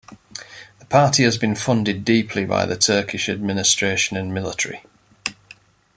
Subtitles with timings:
[0.79, 4.81] The party has been funded deeply by the Turkish administration and military.